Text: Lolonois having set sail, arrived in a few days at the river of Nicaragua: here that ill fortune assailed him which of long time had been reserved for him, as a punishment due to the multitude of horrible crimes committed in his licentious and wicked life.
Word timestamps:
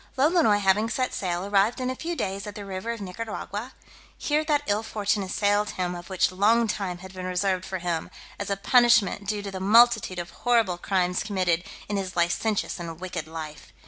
Lolonois 0.17 0.57
having 0.57 0.89
set 0.89 1.13
sail, 1.13 1.45
arrived 1.45 1.79
in 1.79 1.91
a 1.91 1.95
few 1.95 2.15
days 2.15 2.47
at 2.47 2.55
the 2.55 2.65
river 2.65 2.89
of 2.89 3.01
Nicaragua: 3.01 3.73
here 4.17 4.43
that 4.45 4.63
ill 4.65 4.81
fortune 4.81 5.21
assailed 5.21 5.69
him 5.77 5.93
which 5.95 6.31
of 6.31 6.39
long 6.39 6.67
time 6.67 6.97
had 7.05 7.13
been 7.13 7.27
reserved 7.27 7.65
for 7.65 7.77
him, 7.77 8.09
as 8.39 8.49
a 8.49 8.57
punishment 8.57 9.27
due 9.27 9.43
to 9.43 9.51
the 9.51 9.59
multitude 9.59 10.17
of 10.17 10.31
horrible 10.31 10.79
crimes 10.79 11.21
committed 11.21 11.63
in 11.87 11.97
his 11.97 12.15
licentious 12.15 12.79
and 12.79 12.99
wicked 12.99 13.27
life. 13.27 13.71